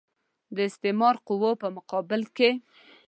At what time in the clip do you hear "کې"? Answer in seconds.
2.35-2.49